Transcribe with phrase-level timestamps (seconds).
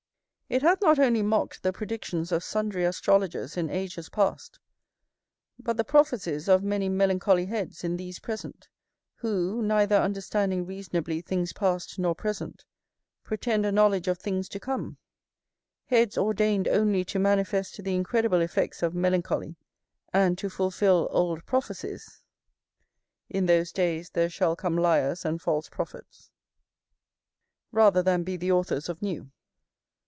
[0.53, 4.59] It hath not only mocked the predictions of sundry astrologers in ages past,
[5.57, 8.67] but the prophecies of many melancholy heads in these present;
[9.15, 12.65] who, neither understanding reasonably things past nor present,
[13.23, 14.97] pretend a knowledge of things to come;
[15.85, 19.55] heads ordained only to manifest the incredible effects of melancholy
[20.11, 22.23] and to fulfil old prophecies,[O]
[27.71, 29.31] rather than be the authors of new.